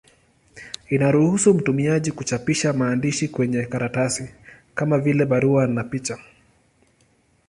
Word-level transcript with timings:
Inaruhusu 0.89 1.53
mtumiaji 1.53 2.11
kuchapisha 2.11 2.73
maandishi 2.73 3.27
kwenye 3.27 3.65
karatasi, 3.65 4.33
kama 4.75 4.99
vile 4.99 5.25
barua 5.25 5.67
na 5.67 5.83
picha. 5.83 6.17